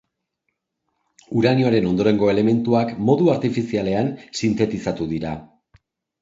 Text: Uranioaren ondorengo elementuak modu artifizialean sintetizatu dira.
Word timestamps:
Uranioaren 1.41 1.89
ondorengo 1.89 2.31
elementuak 2.33 2.95
modu 3.11 3.29
artifizialean 3.35 4.11
sintetizatu 4.41 5.09
dira. 5.15 5.37